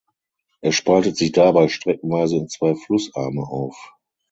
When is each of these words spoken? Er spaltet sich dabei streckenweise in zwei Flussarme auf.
Er 0.61 0.71
spaltet 0.71 1.15
sich 1.15 1.31
dabei 1.31 1.67
streckenweise 1.67 2.35
in 2.37 2.47
zwei 2.49 2.73
Flussarme 2.73 3.43
auf. 3.43 3.93